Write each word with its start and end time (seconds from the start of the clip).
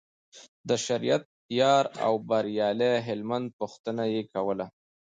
د 0.69 0.71
شریعت 0.85 1.23
یار 1.59 1.85
او 2.05 2.13
بریالي 2.29 2.93
هلمند 3.07 3.47
پوښتنه 3.59 4.03
یې 4.13 4.21
کوله. 4.33 4.65